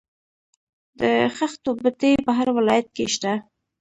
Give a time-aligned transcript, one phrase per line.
[0.99, 1.01] د
[1.35, 3.33] خښتو بټۍ په هر ولایت کې شته